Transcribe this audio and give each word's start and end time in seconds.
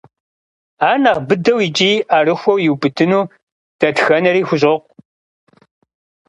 Ар 0.87 0.95
нэхъ 1.03 1.21
быдэу 1.27 1.59
икӏи 1.67 1.91
ӏэрыхуэу 2.09 2.61
иубыдыну 2.67 3.29
дэтхэнэри 3.79 4.41
хущӏокъу. 4.47 4.89